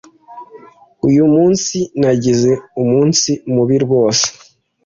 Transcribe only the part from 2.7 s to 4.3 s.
umunsi mubi rwose.